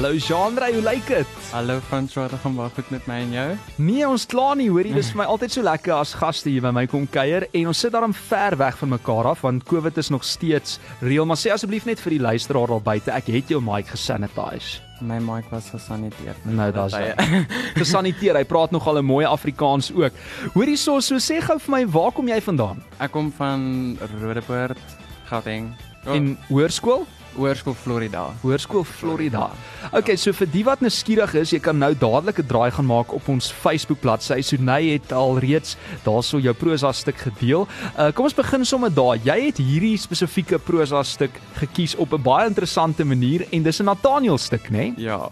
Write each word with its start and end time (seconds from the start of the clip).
Hallo 0.00 0.16
Jean-Ray, 0.16 0.72
hoe 0.72 0.80
lyk 0.80 1.08
dit? 1.12 1.32
Hallo 1.52 1.74
François, 1.84 2.30
dit 2.32 2.40
gaan 2.40 2.54
baie 2.56 2.70
goed 2.72 2.88
met 2.88 3.04
my 3.04 3.18
en 3.20 3.32
jou. 3.34 3.48
Nee, 3.84 4.06
ons 4.08 4.22
kla 4.24 4.54
nie, 4.56 4.70
hoorie, 4.72 4.94
dis 4.96 5.10
vir 5.12 5.18
my 5.20 5.26
altyd 5.28 5.52
so 5.52 5.64
lekker 5.66 5.92
as 5.92 6.14
gaste 6.16 6.48
hier 6.48 6.64
by 6.64 6.70
my 6.72 6.86
kom 6.88 7.04
kuier 7.04 7.44
en 7.50 7.68
ons 7.68 7.82
sit 7.84 7.92
daarom 7.92 8.14
ver 8.16 8.56
weg 8.56 8.78
van 8.80 8.94
mekaar 8.94 9.28
af 9.34 9.42
want 9.44 9.66
COVID 9.68 10.00
is 10.00 10.08
nog 10.08 10.24
steeds 10.24 10.78
reël, 11.02 11.28
maar 11.28 11.36
sê 11.36 11.52
asseblief 11.52 11.84
net 11.84 12.00
vir 12.00 12.14
die 12.16 12.22
luisteraar 12.30 12.72
daar 12.72 12.86
buite, 12.86 13.12
ek 13.12 13.28
het 13.28 13.52
jou 13.52 13.60
mic 13.60 13.92
gesanitize. 13.92 14.80
My 15.04 15.20
mic 15.20 15.52
was 15.52 15.68
gesaniteer. 15.68 16.40
Nou 16.48 16.70
daar's 16.72 16.96
hy. 16.96 17.44
Gesaniteer. 17.82 18.40
Hy 18.40 18.46
praat 18.48 18.72
nogal 18.72 19.02
'n 19.02 19.04
mooi 19.04 19.28
Afrikaans 19.28 19.92
ook. 19.92 20.16
Hoorie 20.56 20.80
so, 20.80 20.96
so 21.04 21.20
sê 21.20 21.44
gou 21.44 21.60
vir 21.60 21.76
my, 21.76 21.84
waar 21.84 22.16
kom 22.16 22.32
jy 22.32 22.40
vandaan? 22.40 22.80
Ek 22.96 23.12
kom 23.12 23.28
van 23.36 24.00
Rodepoort, 24.16 24.80
Gauteng. 25.28 25.68
Oh, 26.06 26.14
In 26.14 26.38
hoërskool? 26.48 27.06
Hoërskool 27.34 27.74
Florida. 27.78 28.24
Hoërskool 28.42 28.84
Florida. 28.84 29.50
Okay, 29.94 30.16
so 30.18 30.32
vir 30.34 30.48
die 30.50 30.62
wat 30.66 30.80
nou 30.82 30.90
skieurig 30.92 31.34
is, 31.38 31.52
jy 31.54 31.60
kan 31.62 31.78
nou 31.78 31.92
dadelik 31.94 32.40
'n 32.40 32.46
draai 32.48 32.70
gaan 32.74 32.86
maak 32.86 33.12
op 33.14 33.28
ons 33.28 33.52
Facebook 33.52 34.00
bladsy. 34.00 34.40
Sunay 34.42 34.92
het 34.92 35.12
al 35.12 35.38
reeds 35.38 35.76
daarso 36.04 36.38
jou 36.38 36.54
prosa 36.54 36.92
stuk 36.92 37.16
gedeel. 37.16 37.68
Uh 37.98 38.10
kom 38.12 38.24
ons 38.24 38.34
begin 38.34 38.64
sommer 38.64 38.90
daar. 38.90 39.16
Jy 39.16 39.46
het 39.46 39.58
hierdie 39.58 39.96
spesifieke 39.96 40.58
prosa 40.58 41.02
stuk 41.02 41.30
gekies 41.54 41.94
op 41.96 42.12
'n 42.12 42.22
baie 42.22 42.48
interessante 42.48 43.04
manier 43.04 43.46
en 43.52 43.62
dis 43.62 43.80
'n 43.80 43.84
Nathaniel 43.84 44.38
stuk, 44.38 44.70
né? 44.70 44.78
Nee? 44.78 44.94
Ja. 44.96 45.28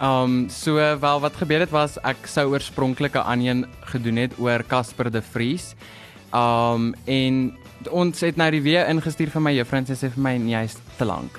Um 0.00 0.48
so 0.62 0.74
wel 0.74 1.20
wat 1.20 1.36
gebeur 1.36 1.60
het 1.60 1.70
was 1.70 1.98
ek 2.02 2.26
sou 2.26 2.50
oorspronklik 2.50 3.14
'n 3.14 3.26
aanheen 3.26 3.66
gedoen 3.80 4.16
het 4.16 4.32
oor 4.38 4.64
Casper 4.66 5.10
de 5.10 5.22
Vries. 5.22 5.74
Um 6.32 6.94
en 7.06 7.56
ons 7.90 8.20
het 8.20 8.36
nou 8.36 8.50
die 8.50 8.62
weer 8.62 8.88
ingestuur 8.90 9.30
vir 9.30 9.44
my 9.44 9.52
juffrou 9.56 9.78
en 9.78 9.86
sy 9.86 9.94
sê 9.94 10.10
vir 10.10 10.22
my 10.22 10.36
nee, 10.38 10.56
hy's 10.56 10.78
te 10.98 11.06
lank. 11.08 11.38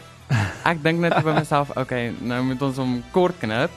Ek 0.70 0.84
dink 0.84 1.02
net 1.02 1.16
by 1.26 1.34
myself, 1.34 1.72
okay, 1.82 2.14
nou 2.22 2.42
moet 2.52 2.62
ons 2.62 2.78
hom 2.78 3.00
kort 3.16 3.40
knip. 3.42 3.74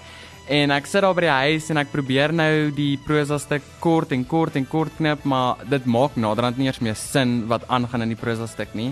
En 0.52 0.74
ek 0.74 0.88
sit 0.90 1.04
daar 1.04 1.14
by 1.14 1.22
die 1.22 1.34
huis 1.46 1.68
en 1.70 1.78
ek 1.80 1.92
probeer 1.92 2.32
nou 2.34 2.70
die 2.74 2.96
prosa 3.06 3.38
stuk 3.38 3.64
kort 3.80 4.12
en 4.12 4.24
kort 4.28 4.56
en 4.58 4.66
kort 4.66 4.94
knip, 4.98 5.24
maar 5.24 5.62
dit 5.70 5.84
maak 5.86 6.18
naderhand 6.18 6.58
nie 6.58 6.66
eers 6.66 6.82
meer 6.82 6.98
sin 6.98 7.44
wat 7.48 7.68
aangaan 7.70 8.04
in 8.08 8.14
die 8.14 8.18
prosa 8.18 8.48
stuk 8.50 8.74
nie. 8.78 8.90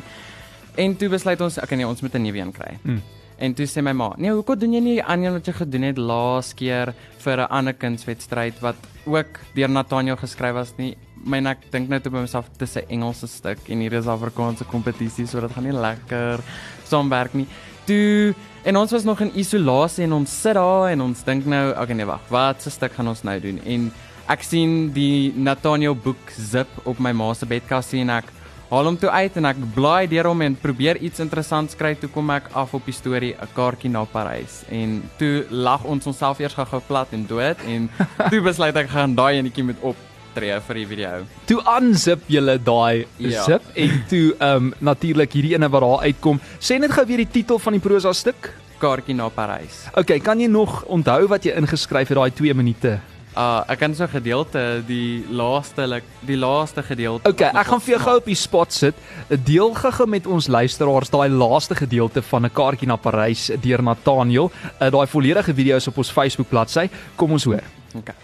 En 0.78 0.94
toe 0.96 1.10
besluit 1.10 1.40
ons, 1.42 1.58
okay 1.58 1.76
nee, 1.76 1.88
ons 1.88 2.02
moet 2.02 2.14
'n 2.14 2.22
nuwe 2.22 2.38
een 2.38 2.52
kry. 2.52 2.78
Hmm. 2.82 3.02
En 3.40 3.54
toe 3.54 3.66
sê 3.66 3.82
my 3.82 3.92
ma, 3.92 4.12
"Nee, 4.16 4.30
hoekom 4.30 4.58
doen 4.58 4.72
jy 4.72 4.80
nie 4.80 4.94
die 4.94 5.04
ander 5.04 5.32
wat 5.32 5.46
jy 5.46 5.52
gedoen 5.52 5.82
het 5.82 5.98
laas 5.98 6.54
keer 6.54 6.94
vir 7.18 7.36
'n 7.40 7.50
ander 7.50 7.74
kunswedstryd 7.74 8.60
wat 8.60 8.76
ook 9.06 9.40
deur 9.54 9.68
Nathaniel 9.68 10.16
geskryf 10.16 10.54
was 10.54 10.72
nie?" 10.76 10.96
My 11.24 11.40
en 11.42 11.50
ek 11.52 11.66
dink 11.72 11.90
nou 11.90 12.00
toe 12.00 12.12
by 12.12 12.22
myself 12.24 12.48
dis 12.58 12.76
'n 12.76 12.88
Engelse 12.88 13.28
stuk 13.28 13.58
en 13.68 13.80
hier 13.80 13.92
is 13.92 14.06
Afrikaanse 14.06 14.64
kompetisie, 14.64 15.26
so 15.26 15.40
dit 15.40 15.52
gaan 15.52 15.64
nie 15.64 15.72
lekker 15.72 16.40
saamwerk 16.84 17.34
nie. 17.34 17.46
Toe 17.86 18.34
en 18.64 18.76
ons 18.76 18.90
was 18.90 19.04
nog 19.04 19.20
in 19.20 19.32
isolasie 19.34 20.04
en 20.04 20.12
ons 20.12 20.40
sit 20.40 20.54
daar 20.54 20.90
en 20.90 21.00
ons 21.00 21.24
dink 21.24 21.46
nou, 21.46 21.70
okay 21.70 21.94
nee, 21.94 22.06
wag, 22.06 22.20
wat 22.28 22.62
se 22.62 22.70
stuk 22.70 22.92
gaan 22.92 23.08
ons 23.08 23.22
nou 23.22 23.40
doen? 23.40 23.60
En 23.64 23.92
ek 24.28 24.42
sien 24.42 24.92
die 24.92 25.32
Nathaniel 25.36 25.94
boek 25.94 26.30
zip 26.30 26.68
op 26.84 26.98
my 26.98 27.12
ma 27.12 27.32
se 27.34 27.46
bedkassie 27.46 28.00
en 28.00 28.10
ek 28.10 28.24
haal 28.70 28.86
hom 28.86 28.96
toe 29.02 29.10
uit 29.10 29.36
en 29.40 29.48
ek 29.50 29.62
blaai 29.74 30.06
deur 30.06 30.28
hom 30.30 30.44
en 30.46 30.54
probeer 30.54 31.00
iets 31.02 31.18
interessants 31.22 31.74
kry 31.74 31.96
toe 31.98 32.10
kom 32.14 32.30
ek 32.30 32.52
af 32.54 32.74
op 32.78 32.84
die 32.86 32.94
storie 32.94 33.34
'n 33.34 33.48
kaartjie 33.56 33.90
na 33.90 34.04
Parys 34.04 34.62
en 34.70 35.02
toe 35.18 35.44
lag 35.50 35.84
ons 35.84 36.06
onsself 36.06 36.38
eers 36.38 36.54
gou-gou 36.54 36.80
plat 36.86 37.08
en 37.12 37.26
dood 37.26 37.58
en 37.66 37.90
toe 38.30 38.40
besluit 38.40 38.76
ek 38.76 38.88
gaan 38.94 39.14
daai 39.14 39.38
enetjie 39.40 39.64
met 39.64 39.82
optree 40.30 40.54
vir 40.66 40.78
die 40.80 40.86
video. 40.86 41.10
Toe 41.48 41.60
unzip 41.76 42.22
jy 42.30 42.40
daai 42.64 43.06
Ja. 43.18 43.44
zip 43.44 43.62
en 43.74 44.04
toe 44.08 44.34
ehm 44.38 44.56
um, 44.56 44.74
natuurlik 44.80 45.32
hierdie 45.32 45.54
ene 45.54 45.68
wat 45.68 45.82
daar 45.82 46.06
uitkom. 46.06 46.40
Sê 46.60 46.78
net 46.78 46.92
gou 46.92 47.04
weer 47.06 47.24
die 47.24 47.30
titel 47.30 47.58
van 47.58 47.72
die 47.72 47.80
prosa 47.80 48.12
stuk. 48.12 48.52
Kaartjie 48.80 49.14
na 49.14 49.28
Parys. 49.28 49.86
Okay, 49.94 50.20
kan 50.20 50.40
jy 50.40 50.46
nog 50.48 50.84
onthou 50.88 51.26
wat 51.28 51.44
jy 51.44 51.52
ingeskryf 51.52 52.08
het 52.08 52.16
daai 52.16 52.30
2 52.30 52.54
minute? 52.54 53.00
Uh 53.36 53.62
ek 53.68 53.78
kan 53.78 53.94
so 53.94 54.04
'n 54.04 54.08
gedeelte 54.08 54.82
die 54.86 55.24
laaste 55.30 55.86
like, 55.86 56.06
die 56.26 56.36
laaste 56.36 56.82
gedeelte. 56.82 57.28
Okay, 57.28 57.52
wat 57.52 57.60
ek 57.60 57.66
gaan 57.66 57.80
vir 57.80 57.94
jou 57.94 58.00
gou 58.02 58.16
op 58.16 58.24
die 58.24 58.34
spot 58.34 58.72
sit. 58.72 58.94
Deel 59.28 59.74
gou 59.74 60.06
met 60.06 60.26
ons 60.26 60.48
luisteraars 60.48 61.10
daai 61.10 61.28
laaste 61.28 61.74
gedeelte 61.74 62.22
van 62.22 62.44
'n 62.46 62.50
kaartjie 62.50 62.88
na 62.88 62.96
Parys 62.96 63.50
deur 63.60 63.82
Nathaniel. 63.82 64.50
Uh, 64.80 64.90
daai 64.90 65.06
volledige 65.06 65.54
video 65.54 65.76
is 65.76 65.88
op 65.88 65.98
ons 65.98 66.10
Facebook 66.10 66.48
bladsy. 66.48 66.88
Kom 67.16 67.30
ons 67.32 67.44
hoor. 67.44 67.62
Okay. 67.94 68.14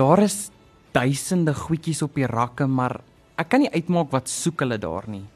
Daar 0.00 0.22
is 0.24 0.48
duisende 0.96 1.52
goedjies 1.52 2.00
op 2.06 2.14
die 2.16 2.24
rakke, 2.24 2.64
maar 2.64 3.02
ek 3.36 3.50
kan 3.52 3.60
nie 3.60 3.72
uitmaak 3.74 4.08
wat 4.14 4.30
soek 4.32 4.62
hulle 4.64 4.78
daar 4.80 5.04
nie. 5.12 5.26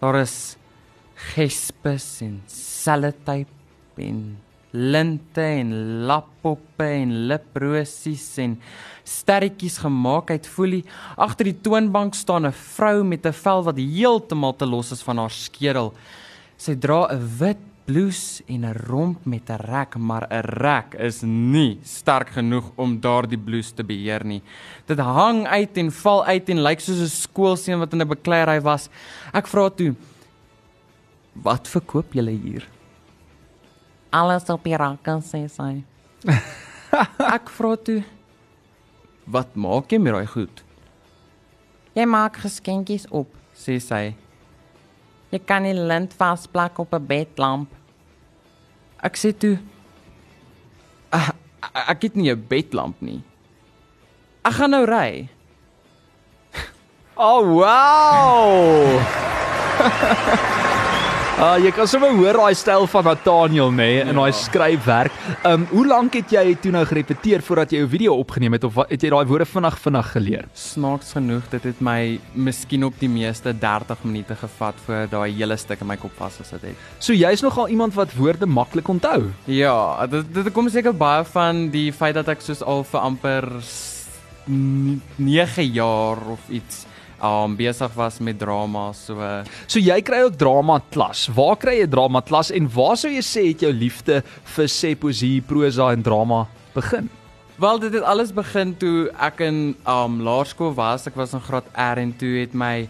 Daar 0.00 0.18
is 0.18 0.56
gespes 1.34 2.08
en 2.24 2.40
sellotape 2.50 4.02
en 4.02 4.18
linte 4.74 5.44
en 5.60 5.70
lappoppe 6.08 6.88
en 7.04 7.12
liprosies 7.30 8.24
en 8.42 8.56
sterretjies 9.06 9.78
gemaak 9.84 10.32
uit 10.34 10.48
folie. 10.50 10.82
Agter 11.14 11.52
die 11.52 11.60
toonbank 11.62 12.18
staan 12.18 12.46
'n 12.46 12.52
vrou 12.52 13.04
met 13.04 13.26
'n 13.26 13.32
vel 13.44 13.62
wat 13.62 13.78
heeltemal 13.78 14.56
te 14.56 14.66
los 14.66 14.90
is 14.90 15.02
van 15.02 15.18
haar 15.18 15.30
skedel. 15.30 15.94
Sy 16.58 16.74
dra 16.74 17.06
'n 17.14 17.22
wit 17.38 17.62
blouse 17.84 18.42
en 18.46 18.64
'n 18.64 18.76
romp 18.86 19.24
met 19.24 19.48
'n 19.50 19.60
rek, 19.60 19.96
maar 19.96 20.26
'n 20.30 20.40
rek 20.40 20.94
is 20.94 21.22
nie 21.22 21.78
sterk 21.82 22.28
genoeg 22.28 22.70
om 22.74 23.00
daardie 23.00 23.38
blouse 23.38 23.74
te 23.74 23.84
beheer 23.84 24.24
nie. 24.24 24.42
Dit 24.86 24.98
hang 24.98 25.46
uit 25.46 25.76
en 25.76 25.92
val 25.92 26.24
uit 26.24 26.48
en 26.48 26.62
lyk 26.62 26.80
soos 26.80 26.98
'n 27.00 27.08
skoolseun 27.08 27.78
wat 27.78 27.92
in 27.92 28.00
'n 28.00 28.08
bekleierery 28.08 28.60
was. 28.60 28.88
Ek 29.32 29.46
vra 29.46 29.68
toe: 29.70 29.94
"Wat 31.32 31.68
verkoop 31.68 32.12
julle 32.12 32.30
hier?" 32.30 32.68
Alles 34.10 34.48
op 34.48 34.64
die 34.64 34.76
rakke, 34.76 35.20
sê 35.22 35.48
sy. 35.48 35.84
Ek 37.36 37.50
vra 37.50 37.76
toe: 37.76 38.02
"Wat 39.26 39.54
maak 39.54 39.90
jy 39.90 39.98
met 39.98 40.12
daai 40.12 40.26
goed?" 40.26 40.64
Jy 41.94 42.04
maak 42.04 42.36
geskenkies 42.36 43.06
op, 43.10 43.28
sê 43.54 43.78
sy. 43.78 44.14
Jy 45.34 45.40
kan 45.42 45.64
nie 45.66 45.74
lint 45.74 46.12
vasplak 46.14 46.78
op 46.78 46.94
'n 46.94 47.06
bedlamp. 47.06 47.70
Ek 49.02 49.16
sê 49.18 49.34
toe 49.34 49.58
"Ah, 51.10 51.30
ek 51.90 52.02
het 52.02 52.14
nie 52.14 52.30
'n 52.30 52.46
bedlamp 52.48 53.02
nie. 53.02 53.22
Ek 54.44 54.52
gaan 54.52 54.70
nou 54.70 54.84
ry. 54.84 55.28
Oh 57.16 57.42
wow. 57.42 59.00
Ah, 61.34 61.56
jy 61.58 61.72
kan 61.74 61.88
sommer 61.90 62.12
hoor 62.14 62.36
daai 62.38 62.54
styl 62.54 62.84
van 62.86 63.08
Nathaniel 63.08 63.72
nê 63.74 63.76
nee, 63.76 64.02
in 64.06 64.14
daai 64.14 64.30
Ja. 64.30 64.36
skryfwerk. 64.38 65.12
Ehm 65.42 65.62
um, 65.62 65.66
hoe 65.72 65.86
lank 65.86 66.14
het 66.14 66.30
jy 66.30 66.54
toe 66.62 66.70
nou 66.70 66.84
gerepeteer 66.86 67.42
voordat 67.42 67.72
jy 67.72 67.78
jou 67.78 67.88
video 67.88 68.14
opgeneem 68.22 68.52
het 68.52 68.64
of 68.64 68.74
wat, 68.74 68.88
het 68.90 69.02
jy 69.02 69.10
daai 69.10 69.26
woorde 69.26 69.44
vinnig 69.44 69.78
vinnig 69.82 70.12
geleer? 70.12 70.44
Snaaks 70.54 71.12
genoeg, 71.12 71.42
dit 71.50 71.62
het 71.64 71.80
my 71.80 72.20
miskien 72.34 72.84
op 72.84 72.94
die 73.00 73.08
meeste 73.08 73.52
30 73.52 74.04
minute 74.04 74.36
gevat 74.36 74.74
voor 74.86 75.08
daai 75.10 75.32
hele 75.32 75.56
stuk 75.56 75.80
in 75.80 75.86
my 75.90 75.96
kop 75.96 76.12
vasgesit 76.16 76.62
het. 76.62 76.76
So 77.00 77.12
jy's 77.12 77.42
nogal 77.42 77.68
iemand 77.68 77.94
wat 77.94 78.14
woorde 78.14 78.46
maklik 78.46 78.88
onthou. 78.88 79.32
Ja, 79.46 80.06
dit 80.06 80.32
dit 80.34 80.52
kom 80.52 80.68
seker 80.68 80.94
baie 80.94 81.24
van 81.24 81.68
die 81.70 81.90
feit 81.92 82.14
dat 82.14 82.28
ek 82.28 82.40
soos 82.46 82.62
al 82.62 82.84
vir 82.84 83.00
amper 83.00 83.48
9 84.46 85.72
jaar 85.74 86.18
of 86.30 86.38
iets 86.48 86.86
um 87.24 87.56
besig 87.56 87.92
was 87.96 88.18
met 88.20 88.38
drama 88.38 88.92
so 88.92 89.16
uh, 89.16 89.42
So 89.66 89.80
jy 89.80 90.00
kry 90.04 90.22
ook 90.26 90.36
drama 90.38 90.80
klas. 90.92 91.26
Waar 91.32 91.56
kry 91.56 91.78
jy 91.80 91.88
drama 91.90 92.20
klas 92.20 92.52
en 92.54 92.68
waar 92.68 92.96
sou 93.00 93.10
jy 93.12 93.22
sê 93.24 93.46
het 93.48 93.64
jou 93.64 93.72
liefde 93.72 94.20
vir 94.56 94.68
sê 94.70 94.94
poesie, 94.98 95.40
prosa 95.42 95.92
en 95.94 96.04
drama 96.04 96.44
begin? 96.74 97.08
Wel 97.56 97.78
dit 97.78 97.94
het 97.94 98.02
alles 98.02 98.32
begin 98.34 98.74
toe 98.78 99.08
ek 99.22 99.40
in 99.46 99.58
um 99.86 100.18
laerskool 100.26 100.74
was. 100.74 101.06
Ek 101.06 101.16
was 101.16 101.34
in 101.36 101.42
graad 101.44 101.68
R 101.78 102.02
en 102.02 102.12
toe 102.18 102.34
het 102.42 102.54
my 102.54 102.88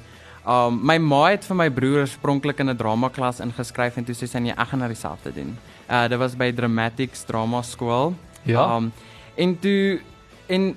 um 0.49 0.81
my 0.81 0.97
ma 0.99 1.27
het 1.33 1.44
vir 1.44 1.59
my 1.61 1.69
broer 1.73 2.05
oorspronklik 2.05 2.61
in 2.61 2.71
'n 2.71 2.76
drama 2.76 3.09
klas 3.09 3.41
ingeskryf 3.41 3.97
en 3.97 4.05
toe 4.05 4.14
sê 4.14 4.26
sy 4.29 4.38
nee, 4.38 4.56
ek 4.56 4.69
gaan 4.69 4.81
nou 4.81 4.88
dieselfde 4.88 5.32
doen. 5.32 5.56
Uh 5.88 6.09
dit 6.09 6.19
was 6.19 6.35
by 6.35 6.50
Dramatics 6.53 7.25
Drama 7.25 7.62
Skool. 7.62 8.14
Ja. 8.44 8.76
Um 8.76 8.93
en 9.37 9.59
toe 9.59 10.00
en 10.49 10.76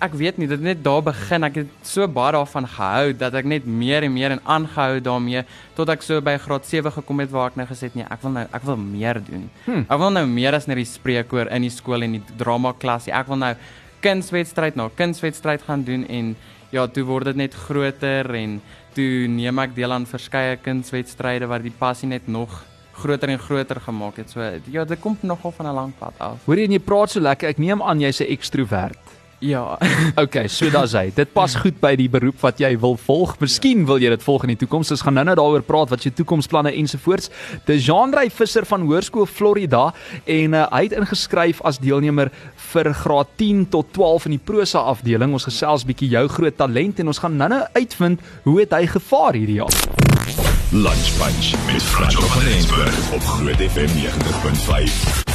ek 0.00 0.14
weet 0.18 0.38
nie, 0.40 0.46
dit 0.50 0.60
net 0.60 0.82
daar 0.84 1.02
begin. 1.02 1.44
Ek 1.46 1.60
het 1.62 1.86
so 1.86 2.06
baie 2.08 2.34
daarvan 2.36 2.66
gehou 2.68 3.12
dat 3.16 3.34
ek 3.40 3.48
net 3.48 3.66
meer 3.66 4.04
en 4.06 4.12
meer 4.12 4.34
en 4.36 4.42
aangehou 4.44 5.00
daarmee 5.00 5.44
tot 5.76 5.92
ek 5.92 6.04
so 6.04 6.20
by 6.24 6.36
graad 6.38 6.66
7 6.68 6.92
gekom 6.98 7.22
het 7.24 7.32
waar 7.32 7.52
ek 7.52 7.58
nou 7.60 7.66
gesê 7.70 7.88
het 7.88 7.98
nee, 7.98 8.06
ek 8.10 8.22
wil 8.22 8.34
nou 8.36 8.46
ek 8.46 8.66
wil 8.68 8.80
meer 8.80 9.20
doen. 9.24 9.48
Hm. 9.66 9.84
Ek 9.88 10.02
wil 10.02 10.14
nou 10.16 10.26
meer 10.30 10.56
as 10.58 10.68
net 10.70 10.80
die 10.80 10.88
spreekkoor 10.88 11.52
in 11.54 11.66
die 11.66 11.72
skool 11.74 12.06
en 12.06 12.18
die 12.18 12.38
drama 12.40 12.74
klasie. 12.76 13.14
Ek 13.16 13.30
wil 13.30 13.40
nou 13.40 13.54
kunswedstryd 14.04 14.76
na 14.80 14.88
kunswedstryd 14.96 15.64
gaan 15.66 15.84
doen 15.84 16.06
en 16.08 16.34
ja, 16.70 16.86
toe 16.86 17.04
word 17.04 17.32
dit 17.32 17.40
net 17.42 17.54
groter 17.66 18.28
en 18.38 18.58
toe 18.96 19.28
neem 19.30 19.62
ek 19.62 19.74
deel 19.76 19.92
aan 19.94 20.08
verskeie 20.08 20.58
kunswedstryde 20.64 21.48
waar 21.50 21.62
die 21.62 21.74
passie 21.74 22.08
net 22.08 22.28
nog 22.28 22.62
groter 23.00 23.32
en 23.32 23.40
groter 23.40 23.80
gemaak 23.80 24.20
het. 24.20 24.30
So 24.32 24.44
ja, 24.70 24.84
dit 24.84 25.00
kom 25.00 25.16
nogal 25.22 25.52
van 25.56 25.66
'n 25.66 25.74
lang 25.74 25.92
pad 25.98 26.14
af. 26.18 26.44
Hoorie 26.44 26.64
en 26.64 26.72
jy 26.72 26.78
praat 26.78 27.10
so 27.10 27.20
lekker. 27.20 27.48
Ek 27.48 27.58
neem 27.58 27.82
aan 27.82 28.00
jy's 28.00 28.20
'n 28.20 28.28
ekstrovert. 28.28 29.19
Ja. 29.40 29.78
Okay, 30.20 30.48
so 30.48 30.68
daar's 30.70 30.92
hy. 30.92 31.08
Dit 31.14 31.32
pas 31.32 31.54
goed 31.62 31.78
by 31.80 31.94
die 31.96 32.08
beroep 32.10 32.40
wat 32.42 32.58
jy 32.60 32.72
wil 32.80 32.96
volg. 33.00 33.36
Miskien 33.40 33.86
wil 33.88 34.00
jy 34.02 34.10
dit 34.12 34.24
volg 34.24 34.44
in 34.44 34.52
die 34.52 34.58
toekoms. 34.60 34.90
Ons 34.92 35.04
gaan 35.06 35.16
nou-nou 35.16 35.36
daaroor 35.38 35.64
praat 35.64 35.92
wat 35.92 36.04
jou 36.04 36.12
toekomsplanne 36.18 36.72
ensovoorts. 36.76 37.30
Dejanre 37.68 38.26
Visser 38.34 38.66
van 38.68 38.84
Hoërskool 38.88 39.28
Florida 39.30 39.86
en 40.26 40.58
uh, 40.58 40.66
hy 40.74 40.82
het 40.88 40.98
ingeskryf 40.98 41.62
as 41.64 41.80
deelnemer 41.80 42.32
vir 42.70 42.92
graad 43.00 43.32
10 43.40 43.64
tot 43.72 43.92
12 43.96 44.28
in 44.28 44.36
die 44.36 44.44
prosa 44.52 44.84
afdeling. 44.92 45.32
Ons 45.38 45.48
gesels 45.48 45.86
bietjie 45.88 46.10
jou 46.12 46.26
groot 46.36 46.58
talent 46.60 47.00
en 47.00 47.14
ons 47.14 47.22
gaan 47.24 47.40
nou-nou 47.40 47.64
uitvind 47.78 48.20
hoe 48.44 48.60
het 48.60 48.76
hy 48.76 48.84
gevaar 48.90 49.38
hierdie 49.38 49.60
jaar. 49.62 49.82
Lunch 50.70 51.10
Punch 51.18 51.54
met 51.70 51.82
Franco 51.82 52.28
van 52.34 52.46
Rensburg 52.50 53.02
op 53.16 53.26
Groot 53.34 53.68
FM 53.72 53.90
90.5. 54.04 55.29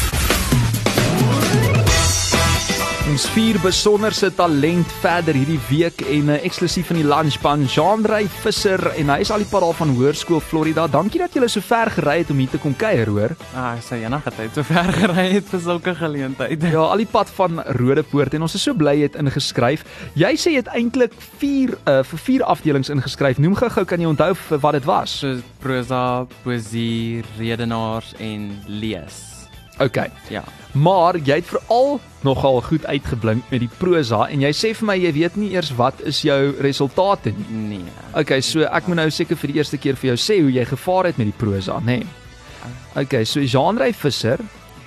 Ons 3.15 3.29
vier 3.31 3.55
besonderse 3.63 4.27
talent 4.35 4.89
verder 4.99 5.37
hierdie 5.37 5.61
week 5.69 6.01
en 6.11 6.33
uh, 6.33 6.35
eksklusief 6.43 6.89
in 6.91 6.97
die 6.99 7.05
lunchpan 7.07 7.61
Jean-Ray 7.63 8.25
Visser 8.41 8.81
en 8.91 9.13
hy 9.13 9.21
is 9.23 9.29
al 9.31 9.39
die 9.39 9.47
pad 9.47 9.63
daar 9.63 9.77
van 9.77 9.93
Hoërskool 9.95 10.41
Florida. 10.43 10.83
Dankie 10.91 11.21
dat 11.21 11.37
jy 11.37 11.47
so 11.47 11.63
ver 11.63 11.93
gery 11.95 12.17
het 12.25 12.33
om 12.33 12.41
hier 12.43 12.51
te 12.51 12.59
kom 12.59 12.73
kuier, 12.75 13.07
hoor. 13.07 13.31
Ah, 13.53 13.77
ek 13.77 13.85
sê 13.87 14.01
enige 14.01 14.33
tyd 14.35 14.59
so 14.59 14.67
ver 14.67 14.91
gery 14.97 15.23
het 15.37 15.47
vir 15.47 15.61
sulke 15.63 15.93
geleenthede. 15.95 16.73
Ja, 16.73 16.83
al 16.83 17.05
die 17.05 17.07
pad 17.07 17.31
van 17.37 17.61
Rodepoort 17.77 18.35
en 18.35 18.43
ons 18.49 18.57
is 18.59 18.65
so 18.67 18.75
bly 18.75 18.97
jy 18.97 19.07
het 19.07 19.15
ingeskryf. 19.21 19.85
Jy 20.19 20.33
sê 20.35 20.51
jy 20.57 20.65
het 20.65 20.73
eintlik 20.75 21.15
4 21.39 21.71
uh, 21.77 22.01
vir 22.09 22.23
4 22.25 22.43
afdelings 22.51 22.91
ingeskryf. 22.91 23.39
Noem 23.39 23.55
gou-gou 23.61 23.85
kan 23.87 24.03
jy 24.03 24.11
onthou 24.11 24.33
vir 24.41 24.59
wat 24.65 24.75
dit 24.75 24.89
was? 24.91 25.15
So 25.23 25.39
prosa, 25.63 26.25
poesie, 26.43 27.23
redenaars 27.39 28.11
en 28.19 28.51
lees. 28.67 29.23
Okay. 29.79 30.11
Ja. 30.27 30.43
Maar 30.75 31.17
jy 31.23 31.39
het 31.39 31.47
veral 31.47 31.99
nogal 32.25 32.59
goed 32.65 32.85
uitgeblink 32.89 33.45
met 33.53 33.61
die 33.63 33.71
prosa 33.79 34.25
en 34.33 34.43
jy 34.43 34.51
sê 34.55 34.73
vir 34.75 34.89
my 34.89 34.97
jy 34.97 35.13
weet 35.19 35.39
nie 35.39 35.51
eers 35.53 35.71
wat 35.77 36.01
is 36.09 36.23
jou 36.25 36.39
resultate 36.65 37.33
nie. 37.37 37.79
Nee. 37.79 37.95
Okay, 38.17 38.41
so 38.41 38.65
ek 38.65 38.89
moet 38.89 39.03
nou 39.03 39.09
seker 39.13 39.39
vir 39.39 39.53
die 39.53 39.59
eerste 39.61 39.79
keer 39.81 39.99
vir 39.99 40.13
jou 40.13 40.19
sê 40.25 40.39
hoe 40.41 40.53
jy 40.53 40.65
gevaar 40.69 41.11
het 41.11 41.21
met 41.21 41.29
die 41.31 41.39
prosa, 41.39 41.79
nê? 41.79 42.01
Nee. 42.01 42.23
Okay, 42.95 43.25
so 43.27 43.43
Jean-Ray 43.43 43.93
Visser 43.93 44.41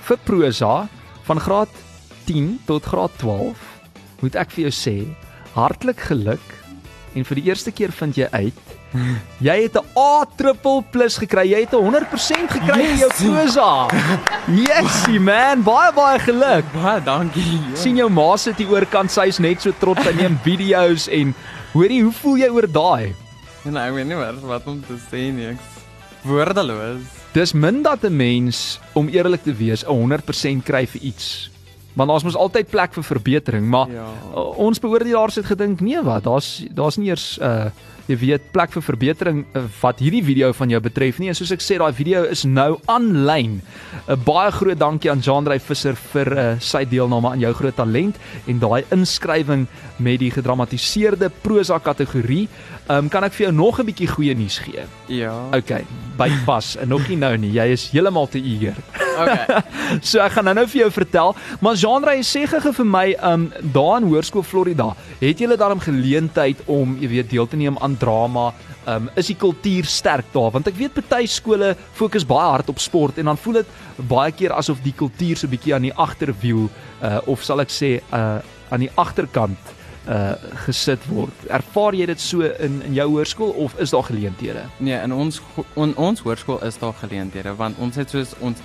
vir 0.09 0.21
prosa 0.25 0.89
van 1.29 1.41
graad 1.45 1.83
10 2.29 2.55
tot 2.67 2.87
graad 2.89 3.13
12 3.21 3.67
moet 4.23 4.39
ek 4.41 4.55
vir 4.57 4.69
jou 4.69 4.75
sê 4.75 4.97
hartlik 5.55 6.01
geluk 6.09 6.55
en 7.17 7.27
vir 7.29 7.41
die 7.41 7.47
eerste 7.51 7.73
keer 7.75 7.93
vind 7.95 8.19
jy 8.19 8.29
uit 8.33 8.68
Jy 9.49 9.63
het 9.63 9.77
'n 9.77 9.85
A 9.99 10.25
gekry. 11.19 11.45
Jy 11.53 11.61
het 11.61 11.73
'n 11.73 11.83
100% 11.85 12.51
gekry 12.51 12.81
yes. 12.81 12.91
in 12.91 12.99
jou 12.99 13.11
prosa. 13.13 13.87
Yesie 14.49 15.21
man, 15.21 15.63
baie 15.63 15.93
baie 15.93 16.19
geluk. 16.19 16.65
Baie 16.73 17.03
dankie. 17.03 17.61
Ja. 17.71 17.77
sien 17.77 17.97
jou 17.97 18.11
ma 18.11 18.37
sit 18.37 18.57
hier 18.57 18.71
oorkant, 18.71 19.11
sy's 19.11 19.39
net 19.39 19.61
so 19.61 19.73
trots 19.79 20.03
sy 20.03 20.13
neem 20.13 20.39
video's 20.49 21.09
en 21.09 21.35
hoorie, 21.73 22.03
hoe 22.03 22.13
voel 22.13 22.37
jy 22.37 22.49
oor 22.49 22.67
daai? 22.67 23.15
En 23.65 23.77
ek 23.77 23.93
weet 23.93 24.07
nie 24.07 24.17
wat 24.17 24.41
wat 24.41 24.67
om 24.67 24.81
te 24.81 24.97
sê 25.11 25.29
nie. 25.33 25.53
Ek 25.53 25.59
woordeloos. 26.25 27.05
Dis 27.33 27.53
min 27.53 27.83
dat 27.83 28.05
'n 28.05 28.17
mens 28.17 28.81
om 28.95 29.09
eerlik 29.09 29.43
te 29.43 29.53
wees 29.53 29.85
'n 29.85 29.93
100% 29.93 30.65
kry 30.65 30.87
vir 30.87 31.03
iets. 31.03 31.51
Want 31.95 32.09
daar's 32.11 32.25
mos 32.25 32.37
altyd 32.37 32.71
plek 32.71 32.95
vir 32.95 33.05
verbetering, 33.05 33.67
maar 33.67 33.89
Ja. 33.91 34.07
ons 34.57 34.79
beoordelaars 34.79 35.35
het 35.35 35.47
gedink, 35.47 35.81
nee 35.81 36.03
wat, 36.03 36.25
daar's 36.25 36.65
daar's 36.71 36.97
nie 36.97 37.09
eers 37.09 37.39
uh 37.43 37.71
jy 38.09 38.17
weet 38.17 38.49
plek 38.55 38.73
vir 38.73 38.85
verbetering 38.85 39.43
uh, 39.53 39.65
wat 39.83 40.01
hierdie 40.01 40.23
video 40.25 40.51
van 40.57 40.73
jou 40.73 40.81
betref 40.81 41.21
nie. 41.21 41.29
En 41.29 41.37
soos 41.37 41.53
ek 41.53 41.65
sê, 41.65 41.77
daai 41.81 41.93
video 41.97 42.25
is 42.25 42.45
nou 42.49 42.79
aanlyn. 42.89 43.59
'n 43.61 44.13
uh, 44.13 44.17
Baie 44.29 44.53
groot 44.53 44.79
dankie 44.79 45.11
aan 45.13 45.21
Jean-Ray 45.25 45.61
Visser 45.61 45.97
vir 46.13 46.33
uh, 46.33 46.47
sy 46.61 46.85
deelname 46.89 47.29
aan 47.33 47.45
jou 47.45 47.53
groot 47.53 47.77
talent 47.77 48.17
en 48.47 48.59
daai 48.59 48.85
inskrywing 48.95 49.67
met 49.99 50.21
die 50.21 50.31
gedramatiseerde 50.33 51.31
prosa 51.43 51.79
kategorie. 51.79 52.49
Um, 52.89 53.11
kan 53.13 53.25
ek 53.25 53.35
vir 53.37 53.49
jou 53.49 53.55
nog 53.55 53.81
'n 53.81 53.85
bietjie 53.85 54.09
goeie 54.09 54.35
nuus 54.35 54.59
gee? 54.59 54.87
Ja. 55.09 55.35
Okay, 55.53 55.85
bypas 56.17 56.77
en 56.77 56.89
nog 56.89 57.09
nie 57.09 57.17
nou 57.17 57.37
nie. 57.37 57.53
Jy 57.53 57.67
is 57.73 57.91
heeltemal 57.91 58.29
te 58.29 58.41
eager. 58.41 58.77
Okay. 59.19 59.63
So 60.09 60.21
ek 60.21 60.33
gaan 60.37 60.45
nou-nou 60.45 60.67
vir 60.69 60.81
jou 60.83 60.91
vertel, 60.93 61.35
maar 61.61 61.77
genre 61.77 62.15
sê 62.23 62.45
gege 62.47 62.73
vir 62.77 62.87
my, 62.87 63.07
um 63.25 63.49
daar 63.75 64.01
in 64.01 64.09
Hoërskool 64.09 64.45
Florida, 64.45 64.95
het 65.21 65.41
julle 65.41 65.57
daarom 65.57 65.81
geleentheid 65.81 66.61
om, 66.67 66.97
jy 67.01 67.09
weet, 67.09 67.31
deel 67.31 67.49
te 67.49 67.57
neem 67.57 67.79
aan 67.81 67.97
drama? 67.99 68.53
Um 68.89 69.09
is 69.17 69.31
die 69.31 69.37
kultuur 69.37 69.85
sterk 69.85 70.33
daar? 70.33 70.53
Want 70.57 70.69
ek 70.71 70.79
weet 70.79 70.95
party 70.95 71.27
skole 71.27 71.75
fokus 71.93 72.27
baie 72.27 72.51
hard 72.55 72.69
op 72.69 72.79
sport 72.79 73.19
en 73.19 73.31
dan 73.31 73.41
voel 73.41 73.61
dit 73.63 73.73
baie 74.09 74.33
keer 74.33 74.55
asof 74.57 74.81
die 74.85 74.95
kultuur 74.97 75.37
so 75.37 75.51
bietjie 75.51 75.75
aan 75.75 75.89
die 75.89 75.95
agterwiel 75.95 76.69
uh 77.03 77.19
of 77.27 77.45
sal 77.45 77.61
ek 77.65 77.75
sê 77.75 77.99
uh 78.13 78.39
aan 78.71 78.85
die 78.85 78.93
agterkant 78.97 79.75
uh 80.09 80.35
gesit 80.65 81.05
word. 81.11 81.47
Ervaar 81.53 81.97
jy 81.97 82.07
dit 82.09 82.21
so 82.21 82.43
in 82.43 82.83
in 82.87 82.95
jou 82.97 83.09
hoërskool 83.17 83.55
of 83.65 83.77
is 83.79 83.93
daar 83.93 84.09
geleenthede? 84.09 84.65
Nee, 84.79 84.97
in 84.97 85.13
ons 85.13 85.41
on, 85.75 85.95
ons 85.97 86.21
hoërskool 86.25 86.63
is 86.65 86.79
daar 86.81 86.97
geleenthede 87.01 87.55
want 87.57 87.79
ons 87.79 87.97
het 87.97 88.11
soos 88.11 88.37
ons 88.41 88.63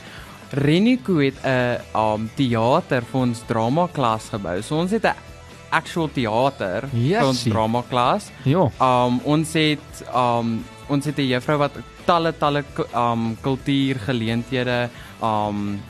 Renico 0.53 1.17
het 1.17 1.33
'n 1.43 1.81
um 1.97 2.29
teater 2.35 3.01
vir 3.01 3.21
ons 3.21 3.41
drama 3.47 3.87
klas 3.91 4.29
gebou. 4.29 4.61
So 4.61 4.77
ons 4.77 4.91
het 4.91 5.03
'n 5.03 5.32
actual 5.73 6.09
teater 6.13 6.87
vir 6.91 7.25
ons 7.25 7.41
Jessie. 7.41 7.51
drama 7.53 7.83
klas. 7.89 8.29
Ja. 8.45 8.67
Um 8.79 9.19
ons 9.25 9.55
het 9.57 10.03
um 10.13 10.59
ons 10.89 11.05
het 11.05 11.17
'n 11.17 11.29
juffrou 11.33 11.57
wat 11.57 11.79
talle 12.05 12.33
talle 12.37 12.63
um 12.93 13.37
kultuur 13.41 13.99
geleenthede 14.05 14.89
um 15.21 15.81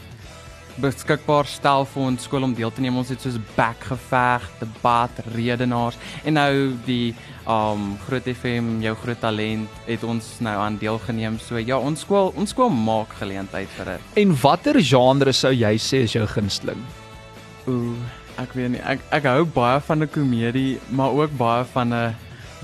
beskikbaar 0.81 1.45
stel 1.45 1.85
vir 1.85 2.03
ons 2.03 2.23
skool 2.23 2.43
om 2.43 2.53
deel 2.53 2.71
te 2.71 2.81
neem. 2.81 2.97
Ons 2.97 3.09
het 3.09 3.21
soos 3.21 3.37
bekgeveg, 3.55 4.47
debat, 4.59 5.11
redenaars 5.35 5.97
en 6.23 6.33
nou 6.33 6.73
die 6.85 7.13
um 7.47 7.97
Groot 8.07 8.23
FM 8.23 8.81
jou 8.81 8.95
groot 8.95 9.19
talent 9.19 9.69
het 9.85 10.03
ons 10.03 10.39
nou 10.39 10.55
aan 10.57 10.77
deelgeneem. 10.77 11.39
So 11.39 11.57
ja, 11.57 11.77
ons 11.77 11.99
skool 11.99 12.33
ons 12.35 12.49
skool 12.49 12.69
maak 12.69 13.13
geleentheid 13.19 13.69
vir 13.77 13.85
dit. 13.85 14.01
En 14.23 14.35
watter 14.41 14.79
genre 14.81 15.33
sou 15.33 15.51
jy 15.53 15.75
sê 15.77 16.03
is 16.03 16.13
jou 16.13 16.25
gunsteling? 16.27 16.79
Ooh, 17.67 17.95
ek 18.41 18.53
weet 18.57 18.71
nie. 18.75 18.81
Ek 18.81 18.99
ek 19.11 19.27
hou 19.29 19.45
baie 19.45 19.79
van 19.81 20.03
'n 20.03 20.09
komedie, 20.09 20.79
maar 20.89 21.11
ook 21.11 21.37
baie 21.37 21.65
van 21.73 21.93
'n 21.93 22.15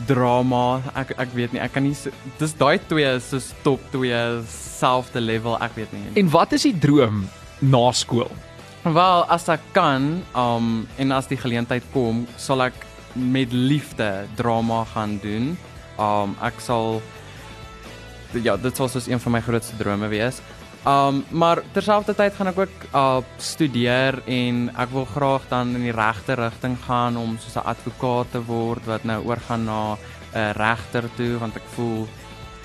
drama. 0.07 0.81
Ek 0.95 1.13
ek 1.18 1.33
weet 1.33 1.54
nie. 1.54 1.62
Ek 1.62 1.74
kan 1.74 1.83
nie 1.83 1.95
dis 2.38 2.54
daai 2.54 2.80
twee 2.88 3.06
is 3.16 3.30
so 3.30 3.39
top 3.63 3.80
twee 3.92 4.42
selfde 4.48 5.21
level. 5.21 5.57
Ek 5.62 5.75
weet 5.75 5.92
nie. 5.94 6.06
En 6.16 6.30
wat 6.30 6.54
is 6.54 6.63
die 6.63 6.77
droom 6.77 7.27
na 7.62 7.92
skool? 7.92 8.31
Wel, 8.83 9.25
as 9.27 9.50
ek 9.50 9.62
kan, 9.74 10.24
um 10.36 10.88
en 10.98 11.12
as 11.12 11.27
die 11.27 11.38
geleentheid 11.38 11.83
kom, 11.94 12.27
sal 12.38 12.62
ek 12.62 12.74
met 13.16 13.51
liefde 13.51 14.25
drama 14.36 14.86
gaan 14.94 15.19
doen. 15.21 15.57
Um 16.00 16.36
ek 16.42 16.60
sal 16.60 17.01
ja, 18.33 18.56
dit 18.57 18.75
sal 18.75 18.88
soos 18.88 19.07
een 19.07 19.19
van 19.19 19.31
my 19.31 19.42
grootste 19.42 19.76
drome 19.78 20.07
wees. 20.07 20.42
Um 20.88 21.26
maar 21.30 21.64
terselfdertyd 21.71 22.33
gaan 22.33 22.48
ek 22.48 22.59
ook 22.59 22.86
uh 22.95 23.19
studeer 23.38 24.21
en 24.26 24.69
ek 24.78 24.94
wil 24.95 25.06
graag 25.06 25.50
dan 25.50 25.76
in 25.76 25.83
die 25.83 25.95
regte 25.95 26.33
rigting 26.40 26.78
gaan 26.86 27.18
om 27.18 27.38
soos 27.38 27.57
'n 27.59 27.68
advokaat 27.68 28.31
te 28.31 28.42
word 28.45 28.86
wat 28.86 29.04
nou 29.04 29.19
oorgaan 29.26 29.66
na 29.66 29.98
'n 30.33 30.54
regter 30.56 31.09
toe 31.16 31.38
want 31.38 31.56
ek 31.56 31.68
voel 31.76 32.07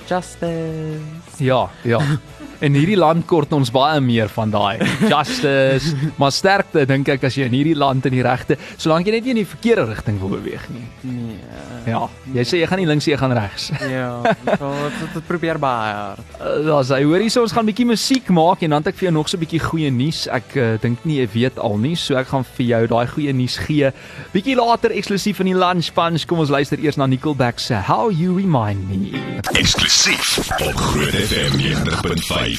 justice. 0.07 1.01
Ja, 1.39 1.71
ja. 1.83 2.01
In 2.61 2.75
hierdie 2.75 2.97
land 2.97 3.27
kort 3.27 3.53
ons 3.53 3.71
baie 3.71 4.01
meer 4.01 4.29
van 4.29 4.51
daai 4.51 4.79
justice, 5.09 5.95
maar 6.21 6.33
sterkte 6.33 6.85
dink 6.87 7.09
ek 7.09 7.25
as 7.25 7.35
jy 7.37 7.49
in 7.49 7.57
hierdie 7.57 7.77
land 7.77 8.07
in 8.07 8.13
die 8.13 8.23
regte, 8.23 8.57
solank 8.77 9.07
jy 9.07 9.13
net 9.17 9.25
nie 9.25 9.35
in 9.35 9.41
die 9.43 9.49
verkeerde 9.49 9.87
rigting 9.91 10.21
wil 10.21 10.29
beweeg 10.37 10.69
nie. 10.71 10.85
Nee. 11.03 11.39
Ja, 11.87 12.07
jy 12.33 12.45
sê 12.49 12.61
jy 12.63 12.69
gaan 12.71 12.81
nie 12.81 12.89
links 12.89 13.09
jy 13.09 13.17
gaan 13.21 13.35
regs. 13.37 13.71
Ja, 13.91 14.23
dit, 14.45 15.15
dit 15.17 15.27
probeer 15.27 15.59
baie 15.59 15.95
hard. 15.95 16.21
Uh, 16.39 16.55
Daar's 16.69 16.93
hy. 16.95 17.03
Hoorie, 17.05 17.31
so 17.31 17.43
ons 17.45 17.53
gaan 17.53 17.65
'n 17.65 17.73
bietjie 17.73 17.89
musiek 17.89 18.31
maak 18.31 18.63
en 18.63 18.71
dan 18.71 18.85
het 18.85 18.95
ek 18.95 19.01
vir 19.01 19.09
jou 19.11 19.15
nog 19.19 19.29
so 19.29 19.37
'n 19.37 19.45
bietjie 19.45 19.61
goeie 19.61 19.91
nuus. 19.91 20.27
Ek 20.29 20.57
uh, 20.57 20.79
dink 20.81 21.05
nie 21.05 21.19
jy 21.21 21.29
weet 21.35 21.59
al 21.59 21.77
nie, 21.79 21.97
so 21.97 22.17
ek 22.17 22.29
gaan 22.33 22.45
vir 22.57 22.67
jou 22.67 22.83
daai 22.95 23.07
goeie 23.07 23.33
nuus 23.33 23.57
gee. 23.67 23.91
Bietjie 24.33 24.57
later 24.57 24.91
eksklusief 24.91 25.41
in 25.41 25.47
die 25.53 25.59
Lunch 25.59 25.93
Punch. 25.95 26.27
Kom 26.27 26.39
ons 26.39 26.51
luister 26.51 26.79
eers 26.79 26.97
na 26.97 27.07
Nickelback 27.07 27.59
se 27.61 27.75
How 27.75 28.11
You 28.11 28.37
Remind 28.37 28.89
Me. 28.89 29.21
Eksklusief 29.59 30.39
op 30.61 30.75
Groot 30.75 31.15
FM 31.15 31.59
90.5. 31.61 32.54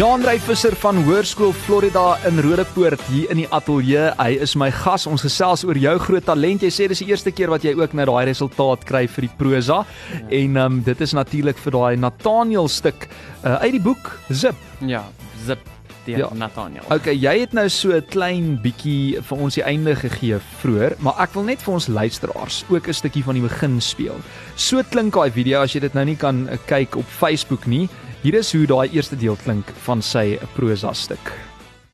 Jean-Ray 0.00 0.38
Visser 0.40 0.72
van 0.80 0.96
Hoërskool 1.04 1.50
Florida 1.52 2.14
in 2.24 2.38
Rodepoort 2.40 3.02
hier 3.10 3.28
in 3.28 3.42
die 3.42 3.48
ateljee. 3.52 4.06
Hy 4.16 4.38
is 4.40 4.54
my 4.56 4.70
gas. 4.72 5.04
Ons 5.10 5.26
gesels 5.26 5.60
oor 5.68 5.76
jou 5.76 5.92
groot 6.06 6.24
talent. 6.24 6.62
Jy 6.64 6.70
sê 6.72 6.86
dis 6.88 7.02
die 7.02 7.10
eerste 7.10 7.34
keer 7.36 7.52
wat 7.52 7.66
jy 7.66 7.74
ook 7.76 7.92
nou 7.98 8.06
daai 8.08 8.30
resultaat 8.30 8.86
kry 8.88 9.02
vir 9.12 9.26
die 9.26 9.32
prosa. 9.42 9.82
Ja. 9.84 10.22
En 10.38 10.56
ehm 10.56 10.78
um, 10.78 10.80
dit 10.86 11.04
is 11.04 11.12
natuurlik 11.12 11.60
vir 11.60 11.76
daai 11.76 12.00
Nathaniel 12.00 12.70
stuk 12.72 13.10
uh, 13.10 13.58
uit 13.66 13.76
die 13.76 13.84
boek 13.90 14.14
Zip. 14.30 14.56
Ja, 14.80 15.04
zip. 15.44 15.79
Deur 16.04 16.18
Ja. 16.18 16.28
Nathaniel. 16.34 16.82
Okay, 16.90 17.14
jy 17.14 17.40
het 17.40 17.52
nou 17.52 17.68
so 17.68 17.92
'n 17.92 18.04
klein 18.08 18.60
bietjie 18.62 19.20
vir 19.22 19.38
ons 19.38 19.54
die 19.54 19.62
einde 19.62 19.94
gegee 19.96 20.38
vroeër, 20.60 20.96
maar 20.98 21.14
ek 21.20 21.34
wil 21.34 21.42
net 21.44 21.62
vir 21.62 21.74
ons 21.74 21.86
luisteraars 21.88 22.64
ook 22.68 22.88
'n 22.88 22.92
stukkie 22.92 23.24
van 23.24 23.34
die 23.34 23.42
begin 23.42 23.80
speel. 23.80 24.16
So 24.56 24.82
klink 24.82 25.14
daai 25.14 25.30
video 25.30 25.62
as 25.62 25.72
jy 25.74 25.80
dit 25.80 25.94
nou 25.94 26.04
nie 26.04 26.16
kan 26.16 26.48
uh, 26.48 26.56
kyk 26.66 26.96
op 26.96 27.06
Facebook 27.06 27.66
nie. 27.66 27.88
Hier 28.22 28.34
is 28.34 28.52
hoe 28.52 28.66
daai 28.66 28.88
eerste 28.92 29.16
deel 29.16 29.36
klink 29.36 29.66
van 29.84 30.02
sy 30.02 30.38
prosa 30.54 30.92
stuk. 30.92 31.32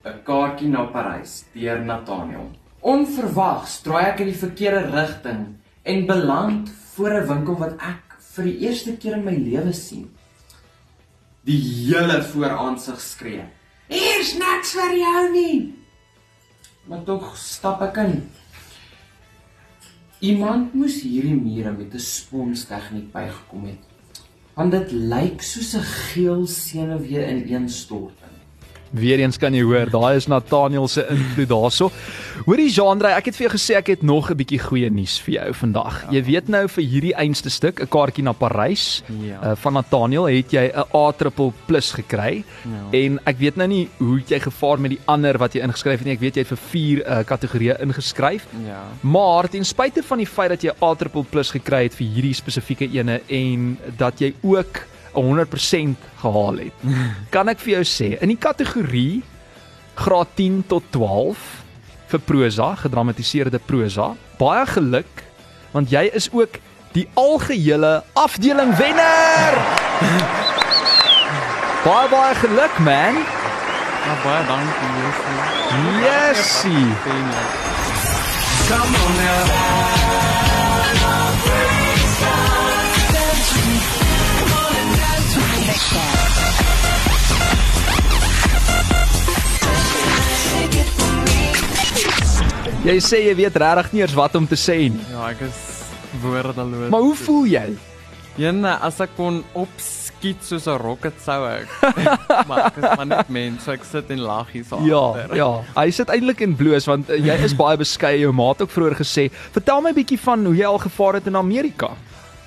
'n 0.04 0.22
Kaartjie 0.24 0.68
na 0.68 0.84
Parys 0.84 1.44
deur 1.54 1.80
Nathaniel. 1.84 2.50
Onverwags 2.80 3.80
draai 3.82 4.04
ek 4.12 4.20
in 4.20 4.26
die 4.26 4.38
verkeerde 4.38 4.90
rigting 4.92 5.56
en 5.84 6.06
beland 6.06 6.70
voor 6.94 7.10
'n 7.10 7.26
winkel 7.28 7.56
wat 7.58 7.72
ek 7.72 8.02
vir 8.34 8.44
die 8.44 8.58
eerste 8.58 8.96
keer 8.96 9.16
in 9.16 9.24
my 9.24 9.34
lewe 9.36 9.72
sien. 9.72 10.10
Die 11.44 11.60
hele 11.60 12.22
vooraansig 12.22 13.00
skree: 13.00 13.44
"Hier's 14.26 14.38
niks 14.42 14.72
vir 14.74 14.92
jou 14.98 15.20
nie." 15.30 15.74
Maar 16.90 17.04
tog 17.06 17.36
stap 17.38 17.82
ek 17.82 17.96
in. 18.02 18.14
Iemand 20.18 20.74
moes 20.74 20.96
hierdie 21.06 21.36
mure 21.38 21.70
met 21.70 21.94
'n 21.94 22.02
spons 22.02 22.64
tegniek 22.66 23.12
bygekom 23.12 23.66
het. 23.70 23.78
Want 24.56 24.72
dit 24.72 24.90
lyk 24.92 25.42
soos 25.42 25.76
'n 25.76 25.86
geel 26.10 26.46
senuwee 26.46 27.22
ineenstorting. 27.22 28.25
Weereens 28.94 29.38
kan 29.38 29.54
jy 29.54 29.64
hoor, 29.66 29.90
daai 29.90 30.16
is 30.16 30.28
Nathaniel 30.30 30.86
se 30.88 31.02
invloed 31.10 31.48
daarso. 31.50 31.90
Hoorie 32.46 32.68
Jean-Drey, 32.70 33.16
ek 33.18 33.30
het 33.30 33.38
vir 33.38 33.46
jou 33.46 33.52
gesê 33.56 33.76
ek 33.78 33.90
het 33.90 34.02
nog 34.02 34.30
'n 34.30 34.36
bietjie 34.36 34.60
goeie 34.62 34.90
nuus 34.90 35.18
vir 35.18 35.34
jou 35.34 35.54
vandag. 35.54 36.12
Jy 36.12 36.22
weet 36.22 36.48
nou 36.48 36.68
vir 36.68 36.84
hierdie 36.84 37.14
einste 37.14 37.50
stuk, 37.50 37.80
'n 37.80 37.88
kaartjie 37.88 38.22
na 38.22 38.32
Parys. 38.32 39.02
Ja. 39.20 39.40
Uh, 39.42 39.56
van 39.56 39.72
Nathaniel 39.72 40.26
het 40.26 40.50
jy 40.52 40.70
'n 40.72 40.84
A++ 40.94 41.12
gekry. 41.96 42.44
Ja. 42.62 42.98
En 42.98 43.20
ek 43.24 43.38
weet 43.38 43.56
nou 43.56 43.68
nie 43.68 43.88
hoe 43.98 44.22
jy 44.26 44.40
gevaar 44.40 44.80
met 44.80 44.90
die 44.90 45.00
ander 45.06 45.38
wat 45.38 45.54
jy 45.54 45.62
ingeskryf 45.62 45.98
het 45.98 46.06
nie. 46.06 46.14
Ek 46.14 46.20
weet 46.20 46.34
jy 46.34 46.40
het 46.40 46.48
vir 46.48 46.58
4 46.58 46.98
uh, 46.98 47.24
kategorieë 47.24 47.80
ingeskryf. 47.80 48.46
Ja. 48.66 48.82
Maar 49.00 49.48
ten 49.48 49.64
spyte 49.64 50.02
van 50.02 50.18
die 50.18 50.26
feit 50.26 50.48
dat 50.48 50.62
jy 50.62 50.72
A++ 50.82 50.94
gekry 50.94 51.82
het 51.82 51.94
vir 51.94 52.06
hierdie 52.06 52.34
spesifieke 52.34 52.88
ene 52.92 53.20
en 53.28 53.78
dat 53.96 54.20
jy 54.20 54.34
ook 54.42 54.86
100% 55.16 56.08
gehaal 56.22 56.62
het, 56.64 56.86
kan 57.34 57.48
ek 57.52 57.62
vir 57.64 57.78
jou 57.78 57.84
sê 57.88 58.12
in 58.20 58.32
die 58.32 58.40
kategorie 58.40 59.22
graad 59.96 60.34
10 60.36 60.62
tot 60.68 60.84
12 60.92 61.44
vir 62.06 62.22
prosa, 62.22 62.74
gedramatiseerde 62.84 63.58
prosa, 63.66 64.12
baie 64.38 64.66
geluk 64.76 65.24
want 65.72 65.90
jy 65.92 66.06
is 66.16 66.30
ook 66.32 66.60
die 66.96 67.04
algehele 67.20 68.00
afdeling 68.16 68.72
wenner. 68.78 69.58
baie 71.86 72.08
baie 72.08 72.34
geluk 72.40 72.78
man. 72.86 73.20
Ja, 74.06 74.14
baie 74.24 74.46
dankie, 74.46 74.92
Jessie. 75.02 75.40
Yesie. 76.06 76.88
Come 78.68 78.96
on 79.04 79.16
now. 79.16 80.75
Jy 92.86 93.00
sê 93.02 93.18
jy 93.24 93.32
weet 93.34 93.56
regtig 93.58 93.88
nie 93.96 94.02
eers 94.04 94.14
wat 94.14 94.36
om 94.38 94.44
te 94.46 94.54
sê 94.54 94.76
nie. 94.94 95.02
Ja, 95.10 95.24
ek 95.32 95.40
is 95.48 95.62
woordeloos. 96.22 96.90
Maar 96.92 97.02
hoe 97.02 97.16
voel 97.18 97.46
jy? 97.50 97.64
Jene, 98.38 98.76
as 98.84 99.00
ek 99.02 99.16
kon 99.16 99.40
opskiet 99.58 100.44
soos 100.46 100.68
'n 100.70 100.76
rocket 100.78 101.16
sou 101.24 101.40
ek. 101.48 101.66
maar 102.48 102.68
ek 102.68 102.78
is 102.78 102.86
maar 103.00 103.08
net 103.10 103.32
mens, 103.32 103.64
so 103.64 103.72
ek 103.74 103.82
sit 103.88 104.12
en 104.14 104.22
lag 104.22 104.52
hier 104.54 104.62
so. 104.68 104.78
Ja, 104.86 105.00
agter. 105.16 105.34
ja. 105.40 105.48
Hy 105.74 105.86
sit 105.98 106.12
eintlik 106.14 106.44
in 106.46 106.54
bloos 106.54 106.86
want 106.86 107.10
uh, 107.10 107.18
jy 107.18 107.34
is 107.48 107.56
baie 107.64 107.80
beskeie. 107.80 108.20
Jou 108.22 108.30
maat 108.36 108.60
het 108.60 108.68
ook 108.68 108.74
vroeër 108.76 108.96
gesê, 109.02 109.26
"Vertel 109.56 109.82
my 109.82 109.92
bietjie 109.96 110.20
van 110.22 110.46
hoe 110.46 110.54
jy 110.54 110.68
al 110.70 110.78
gevaar 110.78 111.18
het 111.18 111.26
in 111.26 111.36
Amerika." 111.36 111.90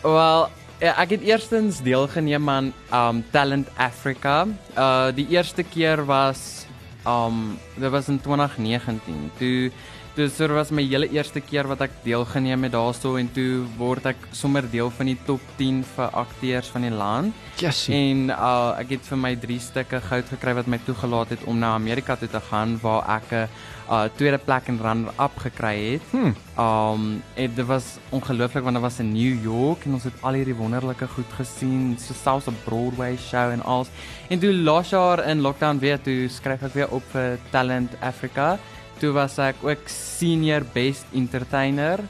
Wel, 0.08 0.48
ja, 0.80 0.94
ek 1.04 1.18
het 1.18 1.22
eerstens 1.28 1.82
deelgeneem 1.84 2.48
aan 2.50 2.72
um 2.94 3.26
Talent 3.36 3.68
Africa. 3.76 4.48
Uh 4.78 5.12
die 5.12 5.28
eerste 5.36 5.64
keer 5.68 6.06
was 6.06 6.64
um 7.04 7.58
dit 7.80 7.92
was 7.92 8.08
in 8.08 8.22
2019. 8.22 9.32
Toe 9.38 9.72
toe 10.20 10.28
so 10.28 10.48
was 10.52 10.72
my 10.72 10.84
hele 10.84 11.08
eerste 11.16 11.40
keer 11.40 11.68
wat 11.70 11.84
ek 11.86 11.94
deelgeneem 12.04 12.66
het 12.66 12.74
daarso 12.74 13.14
en 13.20 13.30
toe 13.32 13.64
word 13.80 14.10
ek 14.12 14.26
sommer 14.36 14.66
deel 14.68 14.90
van 14.98 15.12
die 15.12 15.18
top 15.28 15.44
10 15.60 15.84
vir 15.94 16.18
akteurs 16.24 16.72
van 16.74 16.88
die 16.88 16.92
land. 16.92 17.46
Jessie. 17.60 17.94
En 17.96 18.30
uh 18.34 18.76
ek 18.80 18.96
het 18.98 19.10
vir 19.12 19.20
my 19.22 19.34
3 19.40 19.60
stukke 19.70 20.02
goud 20.10 20.32
gekry 20.34 20.56
wat 20.60 20.68
my 20.68 20.80
toegelaat 20.88 21.36
het 21.36 21.44
om 21.48 21.60
na 21.60 21.76
Amerika 21.78 22.18
toe 22.20 22.32
te 22.32 22.42
gaan 22.50 22.76
waar 22.84 23.06
ek 23.20 23.32
'n 23.32 23.48
uh 23.90 24.06
tweede 24.18 24.38
plek 24.38 24.68
en 24.68 24.80
runner-up 24.82 25.36
gekry 25.46 25.76
het. 25.94 26.04
Hm. 26.12 26.34
Um 26.60 27.24
en 27.36 27.56
dit 27.56 27.66
was 27.66 27.98
ongelooflik 28.12 28.64
want 28.64 28.76
dit 28.76 28.84
was 28.84 29.00
in 29.00 29.14
New 29.14 29.44
York 29.44 29.86
en 29.86 29.94
ons 29.94 30.04
het 30.04 30.14
al 30.22 30.34
hierdie 30.34 30.56
wonderlike 30.56 31.08
goed 31.08 31.32
gesien, 31.38 31.98
so 32.00 32.14
selfs 32.14 32.48
'n 32.48 32.58
Broadway 32.66 33.18
show 33.18 33.52
en 33.52 33.64
alles. 33.64 33.88
En 34.30 34.40
toe 34.40 34.54
laas 34.54 34.90
jaar 34.90 35.28
in 35.28 35.42
lockdown 35.42 35.80
weer 35.80 36.02
toe 36.02 36.28
skryf 36.30 36.64
ek 36.64 36.74
weer 36.74 36.90
op 36.90 37.04
vir 37.12 37.40
Talent 37.52 37.69
Africa. 38.02 38.58
Toe 39.00 39.14
was 39.16 39.38
ek 39.40 39.62
ook 39.64 39.88
senior 39.92 40.66
best 40.74 41.06
entertainer. 41.16 42.04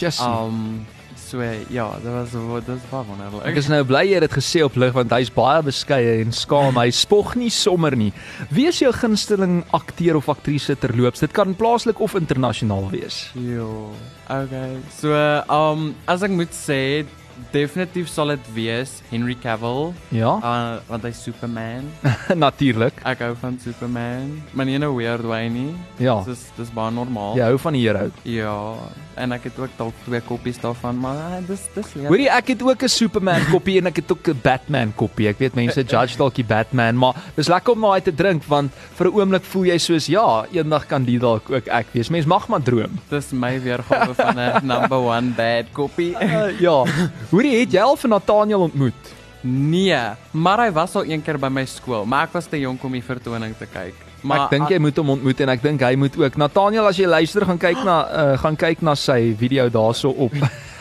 Jessie. 0.00 0.26
Um 0.26 0.86
so 1.30 1.38
ja, 1.70 1.84
dit 2.02 2.10
was 2.10 2.32
dit 2.32 2.70
was 2.72 2.86
baie 2.90 3.06
wonderlik. 3.06 3.44
Ek 3.46 3.58
is 3.60 3.68
nou 3.70 3.82
bly 3.86 4.02
jy 4.08 4.16
het 4.18 4.24
dit 4.26 4.34
gesê 4.34 4.64
op 4.66 4.74
lig 4.80 4.94
want 4.96 5.12
hy's 5.14 5.30
baie 5.30 5.60
beskeie 5.62 6.16
en 6.24 6.34
skaam. 6.34 6.78
Hy 6.80 6.88
spog 6.96 7.36
nie 7.38 7.50
sommer 7.54 7.94
nie. 7.98 8.10
Wie 8.50 8.66
is 8.70 8.80
jou 8.82 8.90
gunsteling 8.96 9.60
akteur 9.76 10.18
of 10.18 10.30
aktrise 10.32 10.74
terloops? 10.80 11.22
Dit 11.22 11.36
kan 11.36 11.54
plaaslik 11.54 12.00
of 12.02 12.16
internasionaal 12.18 12.88
wees. 12.90 13.28
Jo. 13.38 13.92
Okay. 14.26 14.78
So, 14.96 15.14
um 15.50 15.92
as 16.10 16.24
ek 16.26 16.34
moet 16.34 16.54
sê, 16.56 17.06
definitief 17.52 18.08
sal 18.08 18.26
dit 18.28 18.46
wees 18.54 19.02
Henry 19.10 19.36
Cavill, 19.42 19.92
Ja, 20.10 20.38
uh 20.42 20.78
want 20.88 21.02
hy's 21.02 21.22
Superman. 21.22 21.84
natuurlik. 22.46 22.94
Ek 23.04 23.18
hou 23.18 23.34
van 23.40 23.58
Superman, 23.62 24.42
maar 24.52 24.66
nie 24.66 24.74
in 24.74 24.84
'n 24.84 24.94
weird 24.96 25.22
way 25.24 25.48
nie. 25.48 25.74
Ja. 25.98 26.22
Dis 26.26 26.48
dis 26.56 26.70
baie 26.70 26.90
normaal. 26.90 27.36
Jy 27.36 27.42
hou 27.42 27.58
van 27.58 27.72
die 27.72 27.82
hero. 27.88 28.10
Ja, 28.22 28.74
en 29.16 29.32
ek 29.32 29.44
het 29.44 29.58
ook 29.58 29.70
dalk 29.76 29.94
twee 30.04 30.20
koppies 30.20 30.58
daarvan, 30.60 30.98
maar 30.98 31.16
uh, 31.16 31.46
dis 31.46 31.60
dis 31.74 31.94
leer. 31.94 32.08
Hoorie, 32.08 32.28
ek 32.30 32.48
het 32.48 32.62
ook 32.62 32.82
'n 32.82 32.88
Superman 32.88 33.44
koppie 33.50 33.78
en 33.78 33.86
ek 33.86 33.96
het 33.96 34.12
ook 34.12 34.28
'n 34.28 34.40
Batman 34.42 34.92
koppie. 34.94 35.28
Ek 35.28 35.38
weet 35.38 35.54
mense 35.54 35.82
judge 35.82 36.16
dalk 36.16 36.34
die 36.34 36.44
Batman, 36.44 36.96
maar 36.96 37.14
dis 37.36 37.48
lekker 37.48 37.72
om 37.72 37.80
daai 37.80 38.00
te 38.02 38.14
drink 38.14 38.44
want 38.44 38.70
vir 38.94 39.06
'n 39.06 39.14
oomblik 39.14 39.44
voel 39.44 39.64
jy 39.64 39.78
soos 39.78 40.06
ja, 40.06 40.44
eendag 40.52 40.86
kan 40.86 41.04
die 41.04 41.18
dalk 41.18 41.50
ook 41.50 41.66
ek 41.68 41.86
wees. 41.92 42.08
Mens 42.10 42.26
mag 42.26 42.48
maar 42.48 42.62
droom. 42.62 42.98
Dis 43.10 43.32
my 43.32 43.60
weergawe 43.62 44.14
van 44.14 44.38
'n 44.38 44.66
number 44.72 44.98
1 45.16 45.34
bad 45.36 45.66
koppie. 45.72 46.14
Uh, 46.20 46.60
ja. 46.60 46.84
Hoorie, 47.30 47.54
het 47.60 47.72
jy 47.76 47.82
al 47.84 47.96
vir 48.00 48.10
Nathaniel 48.10 48.64
ontmoet? 48.66 49.10
Nee, 49.46 49.96
maar 50.36 50.58
hy 50.66 50.70
was 50.76 50.96
al 50.98 51.06
een 51.08 51.22
keer 51.24 51.38
by 51.40 51.48
my 51.48 51.62
skool, 51.64 52.04
maar 52.04 52.26
ek 52.28 52.34
was 52.36 52.48
te 52.50 52.58
jonk 52.60 52.82
om 52.84 52.92
die 52.92 53.04
vertoning 53.04 53.54
te 53.56 53.68
kyk. 53.70 53.94
Maar 54.26 54.42
ek 54.44 54.50
dink 54.52 54.68
jy 54.74 54.80
moet 54.84 54.98
hom 55.00 55.14
ontmoet 55.14 55.38
en 55.40 55.48
ek 55.54 55.62
dink 55.64 55.80
hy 55.86 55.94
moet 55.96 56.16
ook. 56.20 56.36
Nathaniel, 56.36 56.88
as 56.90 56.98
jy 57.00 57.06
luister, 57.08 57.46
gaan 57.48 57.60
kyk 57.62 57.78
na 57.86 57.94
uh, 58.10 58.34
gaan 58.42 58.56
kyk 58.60 58.82
na 58.84 58.92
sy 58.98 59.30
video 59.40 59.70
daarso 59.72 60.10
op 60.12 60.34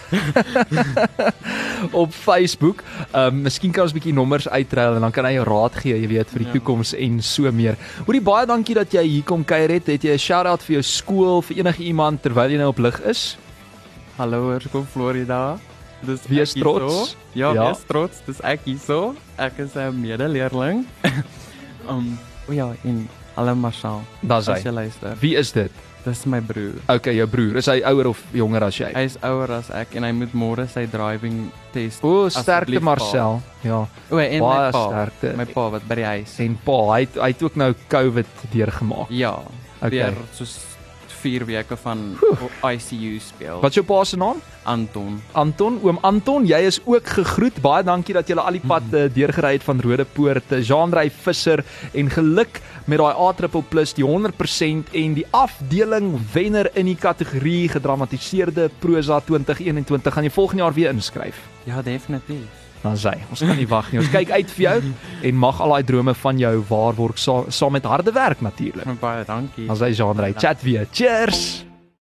op 2.02 2.12
Facebook. 2.12 2.82
Ehm 3.14 3.30
um, 3.38 3.42
miskien 3.46 3.72
kan 3.72 3.86
ons 3.86 3.94
'n 3.94 4.00
bietjie 4.00 4.14
nommers 4.18 4.50
uitruil 4.50 4.96
en 4.98 5.02
dan 5.06 5.12
kan 5.16 5.26
hy 5.30 5.34
jou 5.38 5.46
raad 5.48 5.76
gee, 5.80 5.96
jy 6.02 6.08
weet, 6.18 6.30
vir 6.34 6.40
die 6.44 6.48
Ja. 6.50 6.54
toekoms 6.58 6.94
en 6.98 7.22
so 7.22 7.52
meer. 7.52 7.78
Hoorie 8.06 8.22
baie 8.22 8.46
dankie 8.50 8.76
dat 8.76 8.92
jy 8.92 9.04
hier 9.08 9.24
kom 9.24 9.46
kuier 9.46 9.70
het. 9.70 9.86
Het 9.88 10.04
jy 10.04 10.14
'n 10.14 10.18
shout-out 10.20 10.64
vir 10.64 10.74
jou 10.74 10.84
skool, 10.84 11.42
vir 11.42 11.58
enige 11.58 11.84
iemand 11.84 12.22
terwyl 12.22 12.50
jy 12.50 12.58
nou 12.58 12.70
op 12.70 12.80
lig 12.80 13.00
is? 13.06 13.38
Hallo 14.18 14.42
Hoërskool 14.50 14.84
Florida. 14.92 15.60
Dis 16.06 16.22
Wees 16.30 16.56
ek 16.56 16.62
trots. 16.62 16.84
hierso. 16.84 17.16
Ja, 17.36 17.54
Ja. 17.54 17.54
ja, 17.60 17.68
wees 17.70 17.84
trots. 17.88 18.22
Dis 18.26 18.40
ek 18.44 18.62
hierso. 18.66 19.16
Ek 19.38 19.60
is 19.60 19.76
'n 19.76 19.92
medeleerling. 20.02 20.86
um, 21.90 22.18
o 22.48 22.52
ja, 22.54 22.72
en 22.84 23.08
hallo 23.36 23.56
Marshall. 23.56 24.02
Daar's 24.22 24.48
As 24.50 24.64
jy 24.64 24.70
hy. 24.70 24.76
luister. 24.76 25.16
Wie 25.20 25.36
is 25.36 25.52
dit? 25.52 25.72
Dis 26.06 26.26
my 26.26 26.40
broer. 26.40 26.78
Okay, 26.88 27.14
jou 27.18 27.28
broer. 27.28 27.58
Is 27.60 27.66
hy 27.68 27.82
ouer 27.84 28.08
of 28.08 28.22
jonger 28.34 28.64
as 28.64 28.78
jy? 28.80 28.88
Hy 28.96 29.04
is 29.04 29.18
ouer 29.22 29.52
as 29.52 29.70
ek 29.70 29.96
en 30.00 30.04
hy 30.08 30.12
moet 30.16 30.32
môre 30.34 30.66
sy 30.72 30.86
driving 30.88 31.52
test. 31.74 32.00
O, 32.04 32.30
sterkte 32.30 32.80
Marcel. 32.82 33.42
Ja. 33.64 33.82
O, 34.10 34.18
en 34.18 34.40
Baie 34.40 34.40
my 34.40 34.72
pa. 34.72 34.86
sterkte. 34.88 35.34
My 35.38 35.46
pa 35.46 35.68
wat 35.70 35.84
by 35.88 35.96
die 36.00 36.06
huis. 36.06 36.40
En 36.40 36.56
pa, 36.66 36.78
hy 36.96 37.02
het, 37.04 37.16
hy 37.20 37.28
het 37.34 37.44
ook 37.44 37.56
nou 37.60 37.74
COVID 37.90 38.26
deurgemaak. 38.52 39.10
Ja, 39.12 39.40
Okay. 39.82 39.92
deur 40.12 40.16
soos 40.36 40.58
4 41.22 41.46
weke 41.46 41.78
van 41.78 42.06
ICU 42.64 43.20
speel. 43.24 43.60
Wat 43.62 43.74
is 43.74 43.80
jou 43.82 43.86
pa 43.86 44.04
se 44.04 44.18
naam? 44.18 44.42
Anton. 44.70 45.22
Anton, 45.32 45.80
oom 45.84 45.98
Anton, 46.06 46.46
jy 46.46 46.60
is 46.68 46.80
ook 46.86 47.08
gegroet. 47.18 47.62
Baie 47.64 47.84
dankie 47.84 48.14
dat 48.14 48.30
jy 48.30 48.38
al 48.38 48.60
die 48.60 48.64
pad 48.68 48.86
uh, 48.94 49.08
deurgery 49.14 49.56
het 49.58 49.66
van 49.66 49.82
Rodepoort, 49.82 50.52
uh, 50.54 50.62
Jean-Ray 50.62 51.10
Visser 51.10 51.64
en 51.94 52.12
geluk 52.14 52.62
met 52.86 53.02
daai 53.02 53.14
A++ 53.16 53.34
die 53.96 54.06
100% 54.06 54.94
en 55.04 55.18
die 55.18 55.26
afdeling 55.32 56.14
wenner 56.34 56.70
in 56.76 56.90
die 56.92 56.98
kategorie 57.00 57.70
gedramatiseerde 57.70 58.70
prosa 58.80 59.20
2021. 59.20 60.14
Gaan 60.14 60.28
jy 60.28 60.34
volgende 60.34 60.64
jaar 60.64 60.74
weer 60.74 60.94
inskryf? 60.94 61.44
Ja, 61.66 61.82
definitief. 61.82 62.69
Dan 62.84 62.96
sê 62.96 63.16
ons 63.30 63.40
kan 63.44 63.58
nie 63.60 63.68
wag 63.68 63.92
nie. 63.92 64.00
Ons 64.00 64.12
kyk 64.14 64.30
uit 64.32 64.52
vir 64.56 64.64
jou 64.66 64.78
en 65.30 65.36
mag 65.36 65.62
al 65.62 65.76
daai 65.76 65.84
drome 65.84 66.14
van 66.16 66.40
jou 66.40 66.54
waar 66.70 66.96
word 66.96 67.20
sa 67.20 67.42
saam 67.52 67.76
met 67.76 67.84
harde 67.84 68.12
werk 68.16 68.42
natuurlik. 68.42 68.88
Baie 69.02 69.26
dankie. 69.28 69.68
Dan 69.68 69.80
sê 69.80 69.92
Jean 69.92 70.20
Rey, 70.20 70.34
chat 70.38 70.64
weer. 70.64 70.88
Cheers. 70.92 71.69